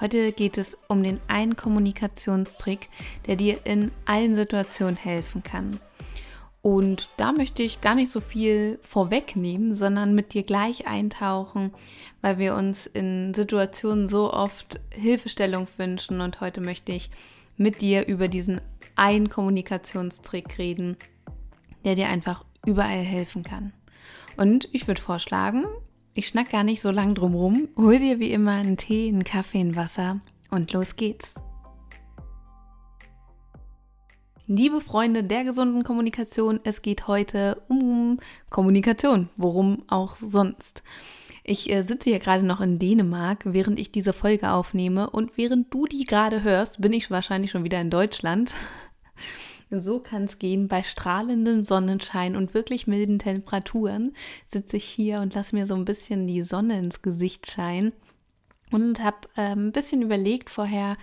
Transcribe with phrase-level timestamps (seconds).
[0.00, 2.88] Heute geht es um den einen Kommunikationstrick,
[3.26, 5.80] der dir in allen Situationen helfen kann.
[6.60, 11.72] Und da möchte ich gar nicht so viel vorwegnehmen, sondern mit dir gleich eintauchen,
[12.20, 16.20] weil wir uns in Situationen so oft Hilfestellung wünschen.
[16.20, 17.08] Und heute möchte ich
[17.56, 18.60] mit dir über diesen
[18.96, 20.96] einen Kommunikationstrick reden,
[21.84, 23.72] der dir einfach überall helfen kann.
[24.36, 25.64] Und ich würde vorschlagen,
[26.16, 27.68] ich schnack gar nicht so lang drum rum.
[27.76, 31.34] Hol dir wie immer einen Tee, einen Kaffee, ein Wasser und los geht's.
[34.46, 40.82] Liebe Freunde der gesunden Kommunikation, es geht heute um Kommunikation, worum auch sonst.
[41.44, 45.72] Ich äh, sitze hier gerade noch in Dänemark, während ich diese Folge aufnehme und während
[45.74, 48.54] du die gerade hörst, bin ich wahrscheinlich schon wieder in Deutschland.
[49.70, 50.68] So kann es gehen.
[50.68, 54.14] Bei strahlendem Sonnenschein und wirklich milden Temperaturen
[54.46, 57.92] sitze ich hier und lasse mir so ein bisschen die Sonne ins Gesicht scheinen
[58.70, 60.96] und habe äh, ein bisschen überlegt vorher,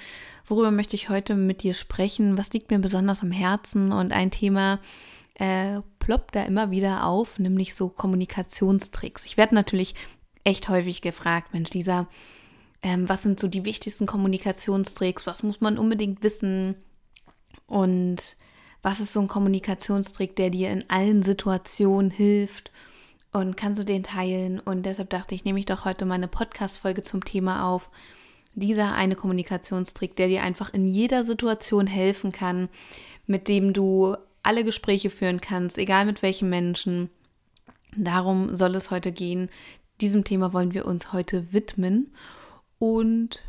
[0.48, 4.32] worüber möchte ich heute mit dir sprechen, was liegt mir besonders am Herzen und ein
[4.32, 4.80] Thema
[5.36, 9.26] äh, ploppt da immer wieder auf, nämlich so Kommunikationstricks.
[9.26, 9.96] Ich werde natürlich
[10.44, 12.08] echt häufig gefragt, Mensch, dieser,
[12.82, 16.76] ähm, was sind so die wichtigsten Kommunikationstricks, was muss man unbedingt wissen
[17.66, 18.36] und
[18.84, 22.70] was ist so ein Kommunikationstrick, der dir in allen Situationen hilft?
[23.32, 24.60] Und kannst du den teilen?
[24.60, 27.90] Und deshalb dachte ich, nehme ich doch heute mal eine Podcast-Folge zum Thema auf.
[28.54, 32.70] Dieser eine Kommunikationstrick, der dir einfach in jeder Situation helfen kann,
[33.26, 37.10] mit dem du alle Gespräche führen kannst, egal mit welchen Menschen.
[37.96, 39.50] Darum soll es heute gehen.
[40.02, 42.14] Diesem Thema wollen wir uns heute widmen.
[42.78, 43.42] Und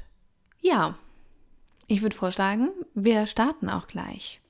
[0.61, 0.97] ja,
[1.89, 4.41] ich würde vorschlagen, wir starten auch gleich.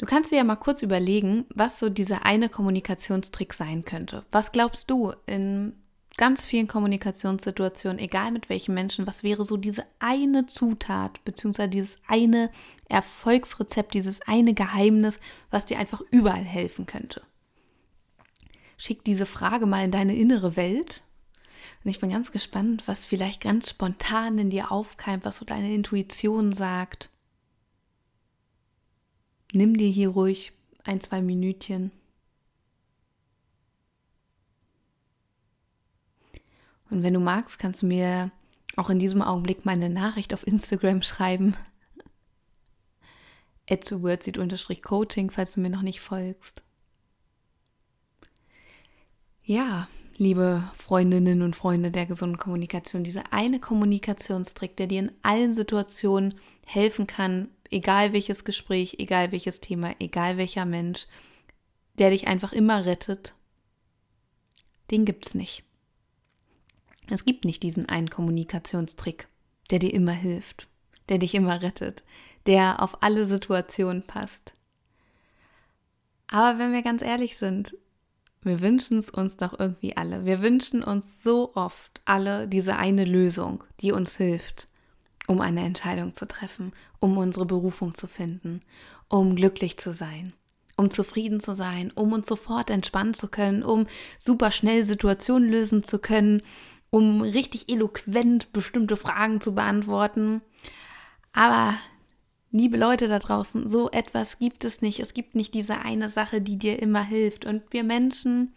[0.00, 4.24] Du kannst dir ja mal kurz überlegen, was so dieser eine Kommunikationstrick sein könnte.
[4.30, 5.74] Was glaubst du in
[6.16, 11.98] ganz vielen Kommunikationssituationen, egal mit welchen Menschen, was wäre so diese eine Zutat, beziehungsweise dieses
[12.08, 12.50] eine
[12.88, 15.18] Erfolgsrezept, dieses eine Geheimnis,
[15.50, 17.20] was dir einfach überall helfen könnte?
[18.78, 21.02] Schick diese Frage mal in deine innere Welt.
[21.84, 25.74] Und ich bin ganz gespannt, was vielleicht ganz spontan in dir aufkeimt, was so deine
[25.74, 27.09] Intuition sagt.
[29.52, 30.52] Nimm dir hier ruhig
[30.84, 31.90] ein, zwei Minütchen.
[36.90, 38.30] Und wenn du magst, kannst du mir
[38.76, 41.56] auch in diesem Augenblick meine Nachricht auf Instagram schreiben.
[43.84, 44.00] To
[44.82, 46.62] coaching falls du mir noch nicht folgst.
[49.44, 55.54] Ja, liebe Freundinnen und Freunde der gesunden Kommunikation, dieser eine Kommunikationstrick, der dir in allen
[55.54, 56.34] Situationen
[56.66, 61.06] helfen kann, egal welches Gespräch, egal welches Thema, egal welcher Mensch,
[61.98, 63.34] der dich einfach immer rettet,
[64.90, 65.64] den gibt's nicht.
[67.08, 69.28] Es gibt nicht diesen einen Kommunikationstrick,
[69.70, 70.68] der dir immer hilft,
[71.08, 72.04] der dich immer rettet,
[72.46, 74.52] der auf alle Situationen passt.
[76.28, 77.76] Aber wenn wir ganz ehrlich sind,
[78.42, 80.24] wir wünschen es uns doch irgendwie alle.
[80.24, 84.66] Wir wünschen uns so oft alle diese eine Lösung, die uns hilft
[85.30, 88.60] um eine Entscheidung zu treffen, um unsere Berufung zu finden,
[89.08, 90.32] um glücklich zu sein,
[90.76, 93.86] um zufrieden zu sein, um uns sofort entspannen zu können, um
[94.18, 96.42] super schnell Situationen lösen zu können,
[96.90, 100.42] um richtig eloquent bestimmte Fragen zu beantworten.
[101.32, 101.74] Aber
[102.50, 104.98] liebe Leute da draußen, so etwas gibt es nicht.
[104.98, 107.44] Es gibt nicht diese eine Sache, die dir immer hilft.
[107.44, 108.52] Und wir Menschen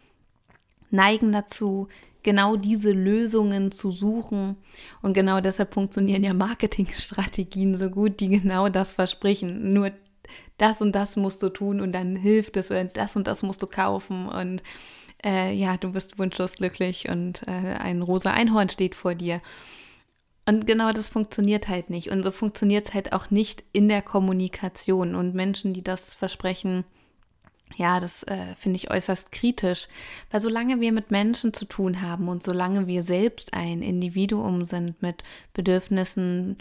[0.90, 1.88] neigen dazu,
[2.24, 4.58] genau diese Lösungen zu suchen.
[5.02, 9.74] Und genau deshalb funktionieren ja Marketingstrategien so gut, die genau das versprechen.
[9.74, 9.92] Nur
[10.58, 13.62] das und das musst du tun und dann hilft es oder das und das musst
[13.62, 14.64] du kaufen und
[15.26, 19.42] äh, ja, du bist wunschlos glücklich und äh, ein rosa Einhorn steht vor dir.
[20.46, 22.10] Und genau das funktioniert halt nicht.
[22.10, 25.16] Und so funktioniert es halt auch nicht in der Kommunikation.
[25.16, 26.84] Und Menschen, die das versprechen,
[27.76, 29.88] ja, das äh, finde ich äußerst kritisch,
[30.32, 35.02] weil solange wir mit Menschen zu tun haben und solange wir selbst ein Individuum sind
[35.02, 35.24] mit
[35.54, 36.58] Bedürfnissen,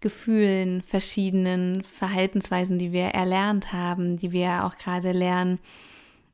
[0.00, 5.60] Gefühlen, verschiedenen Verhaltensweisen, die wir erlernt haben, die wir auch gerade lernen,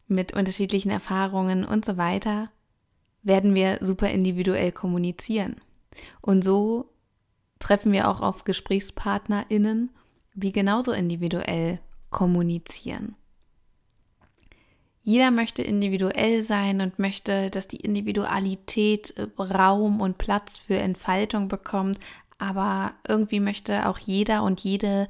[0.07, 2.51] mit unterschiedlichen Erfahrungen und so weiter,
[3.23, 5.57] werden wir super individuell kommunizieren.
[6.23, 6.91] Und so
[7.59, 9.91] treffen wir auch auf GesprächspartnerInnen,
[10.35, 11.81] die genauso individuell
[12.11, 13.17] kommunizieren.
[15.09, 21.49] Jeder möchte individuell sein und möchte, dass die Individualität äh, Raum und Platz für Entfaltung
[21.49, 21.99] bekommt,
[22.37, 25.09] aber irgendwie möchte auch jeder und jede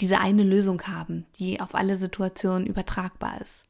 [0.00, 3.64] diese eine Lösung haben, die auf alle Situationen übertragbar ist.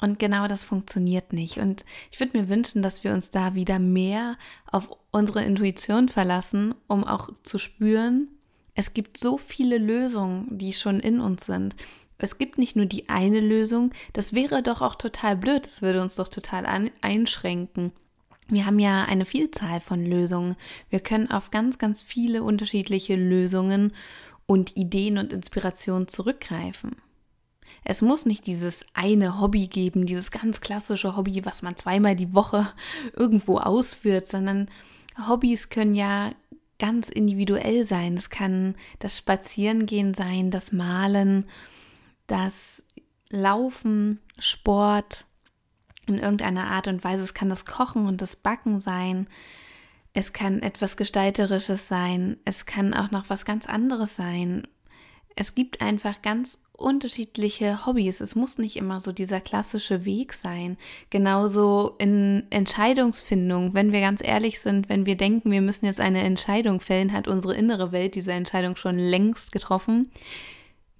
[0.00, 1.58] Und genau das funktioniert nicht.
[1.58, 4.36] Und ich würde mir wünschen, dass wir uns da wieder mehr
[4.70, 8.28] auf unsere Intuition verlassen, um auch zu spüren,
[8.74, 11.74] es gibt so viele Lösungen, die schon in uns sind.
[12.22, 16.00] Es gibt nicht nur die eine Lösung, das wäre doch auch total blöd, das würde
[16.00, 17.92] uns doch total an, einschränken.
[18.48, 20.56] Wir haben ja eine Vielzahl von Lösungen.
[20.90, 23.92] Wir können auf ganz, ganz viele unterschiedliche Lösungen
[24.46, 26.96] und Ideen und Inspirationen zurückgreifen.
[27.84, 32.34] Es muss nicht dieses eine Hobby geben, dieses ganz klassische Hobby, was man zweimal die
[32.34, 32.72] Woche
[33.16, 34.68] irgendwo ausführt, sondern
[35.28, 36.32] Hobbys können ja
[36.78, 38.14] ganz individuell sein.
[38.14, 41.46] Es kann das Spazierengehen sein, das Malen,
[42.26, 42.82] das
[43.28, 45.26] Laufen, Sport
[46.06, 47.24] in irgendeiner Art und Weise.
[47.24, 49.26] Es kann das Kochen und das Backen sein.
[50.12, 52.36] Es kann etwas Gestalterisches sein.
[52.44, 54.66] Es kann auch noch was ganz anderes sein.
[55.36, 58.20] Es gibt einfach ganz unterschiedliche Hobbys.
[58.20, 60.76] Es muss nicht immer so dieser klassische Weg sein.
[61.10, 66.22] Genauso in Entscheidungsfindung, wenn wir ganz ehrlich sind, wenn wir denken, wir müssen jetzt eine
[66.22, 70.10] Entscheidung fällen, hat unsere innere Welt diese Entscheidung schon längst getroffen.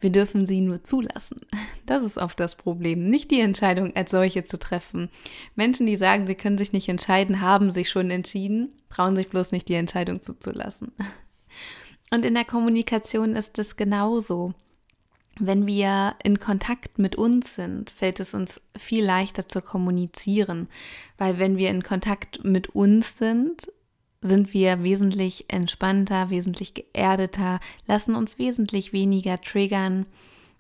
[0.03, 1.41] Wir dürfen sie nur zulassen.
[1.87, 5.09] Das ist oft das Problem, nicht die Entscheidung als solche zu treffen.
[5.55, 9.53] Menschen, die sagen, sie können sich nicht entscheiden, haben sich schon entschieden, trauen sich bloß
[9.53, 10.93] nicht, die Entscheidung zuzulassen.
[12.11, 14.55] Und in der Kommunikation ist es genauso.
[15.39, 20.69] Wenn wir in Kontakt mit uns sind, fällt es uns viel leichter zu kommunizieren,
[21.17, 23.69] weil wenn wir in Kontakt mit uns sind,
[24.23, 30.07] sind wir wesentlich entspannter, wesentlich geerdeter, lassen uns wesentlich weniger triggern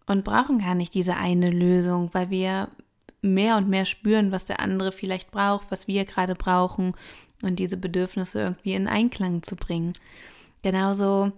[0.06, 2.68] und brauchen gar nicht diese eine Lösung, weil wir
[3.22, 6.94] mehr und mehr spüren, was der andere vielleicht braucht, was wir gerade brauchen
[7.42, 9.92] und diese Bedürfnisse irgendwie in Einklang zu bringen.
[10.62, 11.30] Genauso,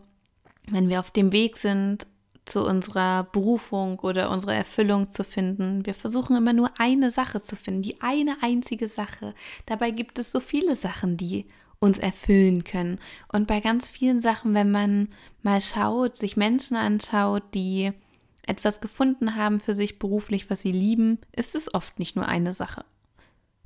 [0.67, 2.06] wenn wir auf dem Weg sind,
[2.47, 5.87] zu unserer Berufung oder unserer Erfüllung zu finden.
[5.87, 9.35] Wir versuchen immer nur eine Sache zu finden, die eine einzige Sache.
[9.67, 11.47] Dabei gibt es so viele Sachen, die
[11.84, 12.98] uns erfüllen können.
[13.31, 15.08] Und bei ganz vielen Sachen, wenn man
[15.42, 17.92] mal schaut, sich Menschen anschaut, die
[18.46, 22.54] etwas gefunden haben für sich beruflich, was sie lieben, ist es oft nicht nur eine
[22.54, 22.84] Sache.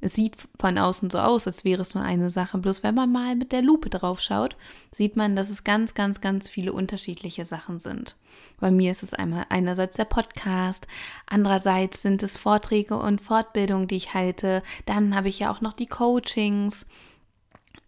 [0.01, 2.59] Es sieht von außen so aus, als wäre es nur eine Sache.
[2.59, 4.57] Bloß wenn man mal mit der Lupe drauf schaut,
[4.93, 8.17] sieht man, dass es ganz, ganz, ganz viele unterschiedliche Sachen sind.
[8.61, 10.87] Bei mir ist es einmal einerseits der Podcast,
[11.27, 14.63] andererseits sind es Vorträge und Fortbildungen, die ich halte.
[14.87, 16.87] Dann habe ich ja auch noch die Coachings.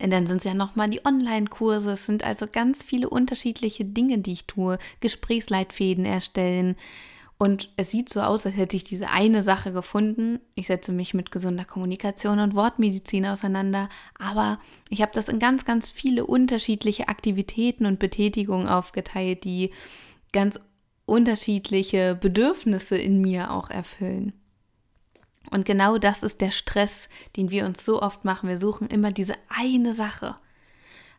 [0.00, 1.93] Dann sind es ja nochmal die Online-Kurse.
[1.93, 4.79] Es sind also ganz viele unterschiedliche Dinge, die ich tue.
[5.00, 6.76] Gesprächsleitfäden erstellen,
[7.43, 10.41] und es sieht so aus, als hätte ich diese eine Sache gefunden.
[10.56, 13.88] Ich setze mich mit gesunder Kommunikation und Wortmedizin auseinander,
[14.19, 14.59] aber
[14.90, 19.71] ich habe das in ganz, ganz viele unterschiedliche Aktivitäten und Betätigungen aufgeteilt, die
[20.35, 20.61] ganz
[21.07, 24.35] unterschiedliche Bedürfnisse in mir auch erfüllen.
[25.50, 28.49] Und genau das ist der Stress, den wir uns so oft machen.
[28.49, 30.37] Wir suchen immer diese eine Sache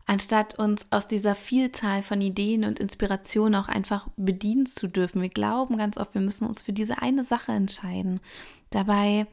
[0.06, 5.22] anstatt uns aus dieser Vielzahl von Ideen und Inspirationen auch einfach bedienen zu dürfen.
[5.22, 8.20] Wir glauben ganz oft, wir müssen uns für diese eine Sache entscheiden.
[8.70, 9.28] Dabei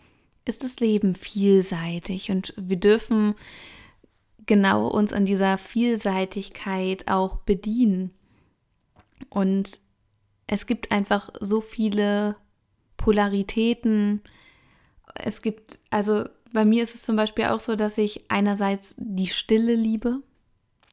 [0.45, 3.35] ist das Leben vielseitig und wir dürfen
[4.47, 8.13] genau uns an dieser Vielseitigkeit auch bedienen.
[9.29, 9.81] Und
[10.47, 12.37] es gibt einfach so viele
[12.97, 14.23] Polaritäten.
[15.15, 19.27] Es gibt, also bei mir ist es zum Beispiel auch so, dass ich einerseits die
[19.27, 20.23] Stille liebe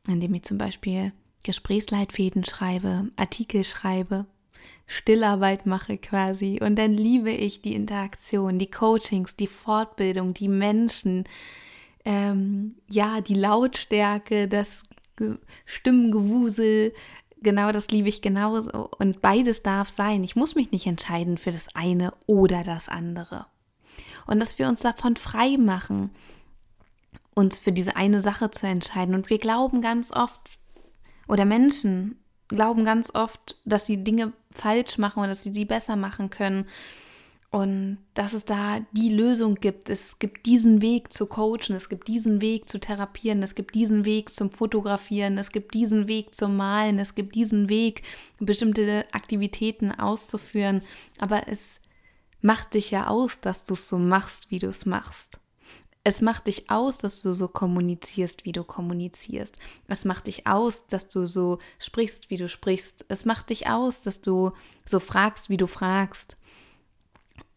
[0.08, 1.12] indem ich zum Beispiel
[1.44, 4.26] Gesprächsleitfäden schreibe, Artikel schreibe,
[4.88, 6.60] Stillarbeit mache quasi.
[6.62, 11.26] Und dann liebe ich die Interaktion, die Coachings, die Fortbildung, die Menschen,
[12.04, 14.84] ähm, ja, die Lautstärke, das
[15.66, 16.94] Stimmengewusel.
[17.42, 18.90] Genau das liebe ich genauso.
[18.98, 20.24] Und beides darf sein.
[20.24, 23.48] Ich muss mich nicht entscheiden für das eine oder das andere.
[24.28, 26.10] Und dass wir uns davon frei machen,
[27.36, 29.14] uns für diese eine Sache zu entscheiden.
[29.14, 30.58] Und wir glauben ganz oft,
[31.28, 32.18] oder Menschen
[32.48, 36.68] glauben ganz oft, dass sie Dinge falsch machen oder dass sie die besser machen können.
[37.52, 39.90] Und dass es da die Lösung gibt.
[39.90, 44.04] Es gibt diesen Weg zu coachen, es gibt diesen Weg zu therapieren, es gibt diesen
[44.04, 48.04] Weg zum Fotografieren, es gibt diesen Weg zum Malen, es gibt diesen Weg,
[48.40, 50.82] bestimmte Aktivitäten auszuführen.
[51.18, 51.80] Aber es
[52.42, 55.40] macht dich ja aus, dass du es so machst, wie du es machst
[56.04, 59.56] Es macht dich aus, dass du so kommunizierst, wie du kommunizierst.
[59.88, 63.06] Es macht dich aus, dass du so sprichst, wie du sprichst.
[63.08, 64.52] Es macht dich aus, dass du
[64.86, 66.38] so fragst, wie du fragst.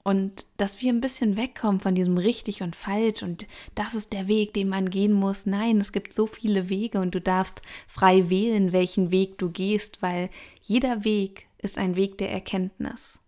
[0.09, 4.27] Und dass wir ein bisschen wegkommen von diesem richtig und falsch und das ist der
[4.27, 5.45] Weg, den man gehen muss.
[5.45, 10.01] Nein, es gibt so viele Wege und du darfst frei wählen, welchen Weg du gehst,
[10.01, 10.31] weil
[10.63, 13.21] jeder Weg ist ein Weg der Erkenntnis.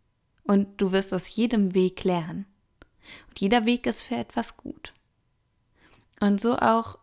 [0.44, 2.46] Und du wirst aus jedem Weg lernen.
[3.28, 4.92] Und jeder Weg ist für etwas gut.
[6.20, 6.98] Und so auch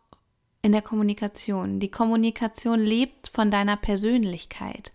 [0.62, 1.80] in der Kommunikation.
[1.80, 4.92] Die Kommunikation lebt von deiner Persönlichkeit.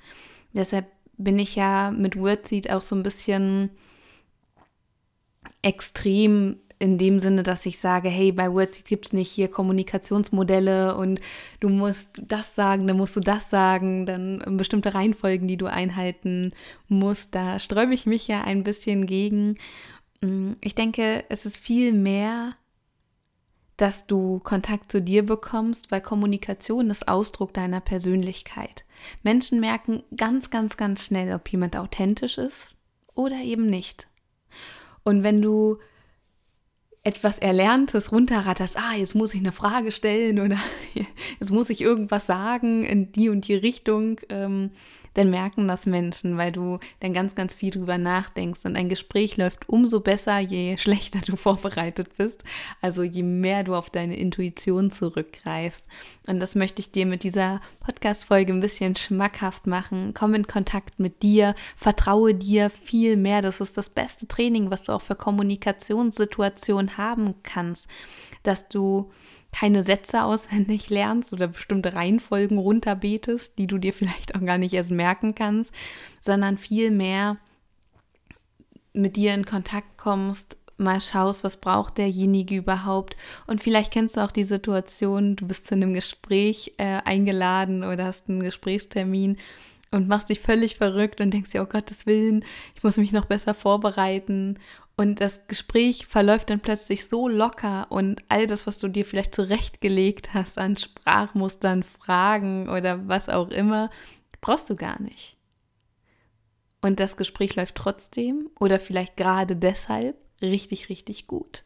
[0.52, 3.70] Deshalb bin ich ja mit Wordseed auch so ein bisschen
[5.62, 10.96] extrem in dem Sinne, dass ich sage, hey, bei Wordseed gibt es nicht hier Kommunikationsmodelle
[10.96, 11.20] und
[11.60, 16.52] du musst das sagen, dann musst du das sagen, dann bestimmte Reihenfolgen, die du einhalten
[16.88, 17.36] musst.
[17.36, 19.58] Da sträube ich mich ja ein bisschen gegen.
[20.22, 22.54] Mm, ich denke, es ist viel mehr
[23.78, 28.84] dass du Kontakt zu dir bekommst, weil Kommunikation ist Ausdruck deiner Persönlichkeit.
[29.24, 32.76] Menschen merken ganz, ganz, ganz schnell, ob jemand authentisch ist
[33.14, 34.06] oder eben nicht.
[35.02, 35.78] Und wenn du
[37.04, 40.58] etwas Erlerntes runterratterst, ah, jetzt muss ich eine Frage stellen oder
[41.40, 44.70] jetzt muss ich irgendwas sagen in die und die Richtung, ähm,
[45.14, 49.36] dann merken das Menschen, weil du dann ganz, ganz viel drüber nachdenkst und ein Gespräch
[49.36, 52.42] läuft umso besser, je schlechter du vorbereitet bist,
[52.80, 55.86] also je mehr du auf deine Intuition zurückgreifst.
[56.26, 60.14] Und das möchte ich dir mit dieser Podcast-Folge ein bisschen schmackhaft machen.
[60.14, 63.42] Komm in Kontakt mit dir, vertraue dir viel mehr.
[63.42, 67.86] Das ist das beste Training, was du auch für Kommunikationssituationen haben kannst,
[68.44, 69.10] dass du
[69.52, 74.74] keine Sätze auswendig lernst oder bestimmte Reihenfolgen runterbetest, die du dir vielleicht auch gar nicht
[74.74, 75.72] erst merken kannst,
[76.20, 77.36] sondern vielmehr
[78.94, 83.16] mit dir in Kontakt kommst, mal schaust, was braucht derjenige überhaupt.
[83.46, 88.06] Und vielleicht kennst du auch die Situation, du bist zu einem Gespräch äh, eingeladen oder
[88.06, 89.36] hast einen Gesprächstermin
[89.90, 92.44] und machst dich völlig verrückt und denkst dir, oh Gottes Willen,
[92.74, 94.58] ich muss mich noch besser vorbereiten.
[94.96, 99.34] Und das Gespräch verläuft dann plötzlich so locker und all das, was du dir vielleicht
[99.34, 103.90] zurechtgelegt hast an Sprachmustern, Fragen oder was auch immer,
[104.40, 105.36] brauchst du gar nicht.
[106.82, 111.64] Und das Gespräch läuft trotzdem oder vielleicht gerade deshalb richtig, richtig gut.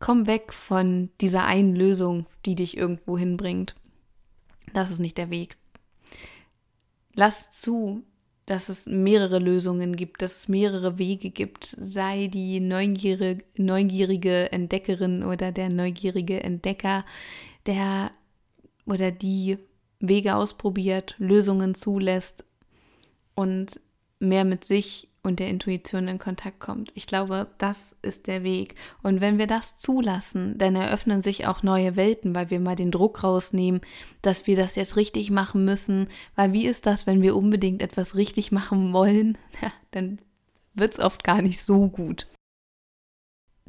[0.00, 3.74] Komm weg von dieser einen Lösung, die dich irgendwo hinbringt.
[4.74, 5.56] Das ist nicht der Weg.
[7.14, 8.02] Lass zu,
[8.46, 11.76] dass es mehrere Lösungen gibt, dass es mehrere Wege gibt.
[11.80, 17.04] Sei die neugierige, neugierige Entdeckerin oder der neugierige Entdecker,
[17.66, 18.10] der
[18.86, 19.58] oder die
[20.00, 22.44] Wege ausprobiert, Lösungen zulässt
[23.34, 23.80] und
[24.18, 26.92] mehr mit sich und der Intuition in Kontakt kommt.
[26.94, 28.74] Ich glaube, das ist der Weg.
[29.02, 32.90] Und wenn wir das zulassen, dann eröffnen sich auch neue Welten, weil wir mal den
[32.90, 33.80] Druck rausnehmen,
[34.20, 36.08] dass wir das jetzt richtig machen müssen.
[36.36, 39.38] Weil wie ist das, wenn wir unbedingt etwas richtig machen wollen?
[39.62, 40.18] Ja, dann
[40.74, 42.26] wird es oft gar nicht so gut.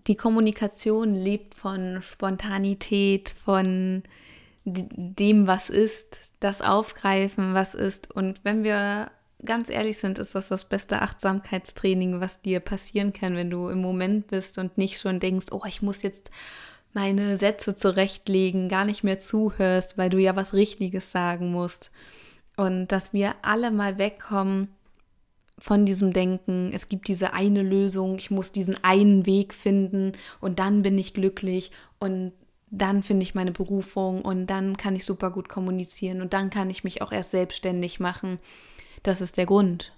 [0.07, 4.03] Die Kommunikation lebt von Spontanität, von
[4.65, 8.11] dem, was ist, das Aufgreifen, was ist.
[8.13, 9.11] Und wenn wir
[9.43, 13.81] ganz ehrlich sind, ist das das beste Achtsamkeitstraining, was dir passieren kann, wenn du im
[13.81, 16.31] Moment bist und nicht schon denkst, oh, ich muss jetzt
[16.93, 21.91] meine Sätze zurechtlegen, gar nicht mehr zuhörst, weil du ja was Richtiges sagen musst.
[22.55, 24.69] Und dass wir alle mal wegkommen
[25.57, 30.59] von diesem Denken, es gibt diese eine Lösung, ich muss diesen einen Weg finden und
[30.59, 32.33] dann bin ich glücklich und
[32.71, 36.69] dann finde ich meine Berufung und dann kann ich super gut kommunizieren und dann kann
[36.69, 38.39] ich mich auch erst selbstständig machen.
[39.05, 39.93] Das ist der Grund,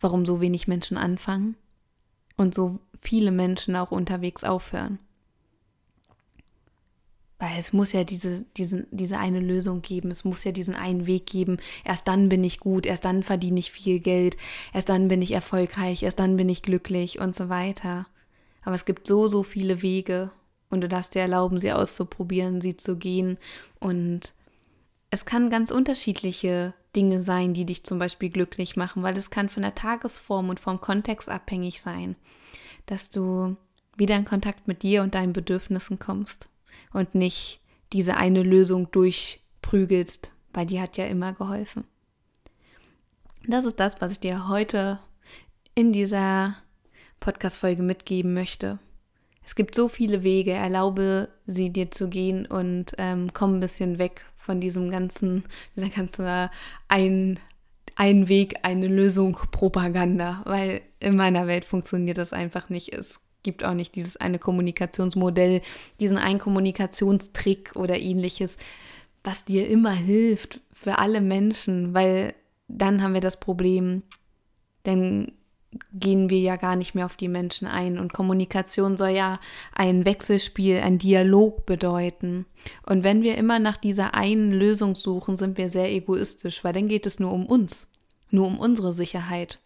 [0.00, 1.56] warum so wenig Menschen anfangen
[2.36, 4.98] und so viele Menschen auch unterwegs aufhören.
[7.38, 11.06] Weil es muss ja diese, diese, diese eine Lösung geben, es muss ja diesen einen
[11.06, 11.56] Weg geben.
[11.86, 14.36] Erst dann bin ich gut, erst dann verdiene ich viel Geld,
[14.74, 18.06] erst dann bin ich erfolgreich, erst dann bin ich glücklich und so weiter.
[18.60, 20.30] Aber es gibt so, so viele Wege
[20.68, 23.38] und du darfst dir erlauben, sie auszuprobieren, sie zu gehen.
[23.80, 24.34] Und
[25.08, 29.48] es kann ganz unterschiedliche Dinge sein, die dich zum Beispiel glücklich machen, weil es kann
[29.48, 32.16] von der Tagesform und vom Kontext abhängig sein,
[32.86, 33.56] dass du
[33.96, 36.48] wieder in Kontakt mit dir und deinen Bedürfnissen kommst
[36.92, 37.60] und nicht
[37.92, 41.84] diese eine Lösung durchprügelst, weil die hat ja immer geholfen.
[43.46, 44.98] Das ist das, was ich dir heute
[45.74, 46.56] in dieser
[47.20, 48.78] Podcast-Folge mitgeben möchte.
[49.46, 53.98] Es gibt so viele Wege, erlaube sie dir zu gehen und ähm, komm ein bisschen
[53.98, 55.44] weg von diesem ganzen,
[55.76, 56.50] dieser ganzen
[56.88, 57.38] ein,
[57.94, 62.92] ein Weg, eine Lösung Propaganda, weil in meiner Welt funktioniert das einfach nicht.
[62.92, 65.62] Es gibt auch nicht dieses eine Kommunikationsmodell,
[66.00, 68.56] diesen einen Kommunikationstrick oder ähnliches,
[69.22, 72.34] was dir immer hilft für alle Menschen, weil
[72.66, 74.02] dann haben wir das Problem,
[74.82, 75.30] dann
[75.92, 77.98] gehen wir ja gar nicht mehr auf die Menschen ein.
[77.98, 79.40] Und Kommunikation soll ja
[79.72, 82.46] ein Wechselspiel, ein Dialog bedeuten.
[82.84, 86.88] Und wenn wir immer nach dieser einen Lösung suchen, sind wir sehr egoistisch, weil dann
[86.88, 87.88] geht es nur um uns,
[88.30, 89.58] nur um unsere Sicherheit.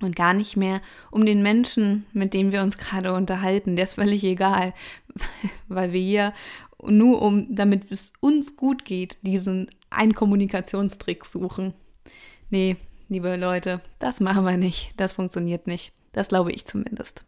[0.00, 0.80] Und gar nicht mehr
[1.12, 3.76] um den Menschen, mit dem wir uns gerade unterhalten.
[3.76, 4.74] Der ist völlig egal,
[5.68, 6.32] weil wir hier
[6.82, 11.74] nur um, damit es uns gut geht, diesen einen Kommunikationstrick suchen.
[12.50, 12.76] Nee,
[13.12, 14.94] liebe Leute, das machen wir nicht.
[14.96, 15.92] Das funktioniert nicht.
[16.12, 17.24] Das glaube ich zumindest.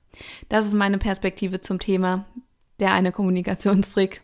[0.48, 2.24] Das ist meine Perspektive zum Thema
[2.80, 4.22] der eine Kommunikationstrick.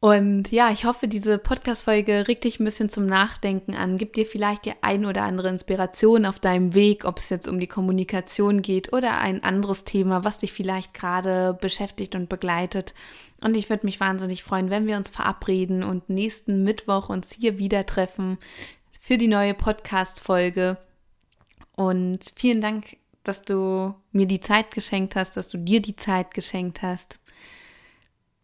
[0.00, 4.26] Und ja, ich hoffe, diese Podcast-Folge regt dich ein bisschen zum Nachdenken an, gibt dir
[4.26, 8.62] vielleicht die ein oder andere Inspiration auf deinem Weg, ob es jetzt um die Kommunikation
[8.62, 12.94] geht oder ein anderes Thema, was dich vielleicht gerade beschäftigt und begleitet.
[13.42, 17.58] Und ich würde mich wahnsinnig freuen, wenn wir uns verabreden und nächsten Mittwoch uns hier
[17.58, 18.38] wieder treffen
[19.08, 20.76] für die neue Podcast-Folge.
[21.76, 26.34] Und vielen Dank, dass du mir die Zeit geschenkt hast, dass du dir die Zeit
[26.34, 27.18] geschenkt hast.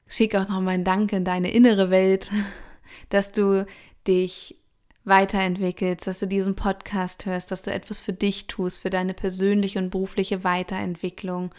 [0.06, 2.30] Schick auch noch ein Dank in deine innere Welt,
[3.10, 3.66] dass du
[4.08, 4.56] dich
[5.04, 9.78] weiterentwickelst, dass du diesen Podcast hörst, dass du etwas für dich tust, für deine persönliche
[9.78, 11.54] und berufliche Weiterentwicklung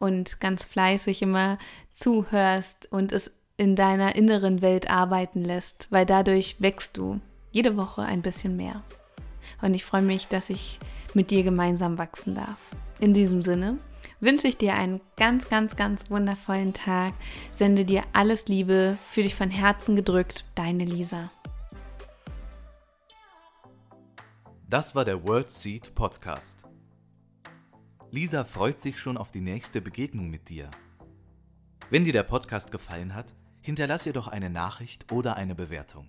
[0.00, 1.58] und ganz fleißig immer
[1.92, 8.02] zuhörst und es in deiner inneren Welt arbeiten lässt, weil dadurch wächst du jede Woche
[8.02, 8.82] ein bisschen mehr.
[9.62, 10.78] Und ich freue mich, dass ich
[11.14, 12.58] mit dir gemeinsam wachsen darf.
[13.00, 13.78] In diesem Sinne
[14.20, 17.14] wünsche ich dir einen ganz, ganz, ganz wundervollen Tag.
[17.54, 21.30] Sende dir alles Liebe, für dich von Herzen gedrückt, deine Lisa.
[24.68, 26.64] Das war der World Seed Podcast.
[28.10, 30.70] Lisa freut sich schon auf die nächste Begegnung mit dir.
[31.90, 36.08] Wenn dir der Podcast gefallen hat, hinterlass ihr doch eine Nachricht oder eine Bewertung.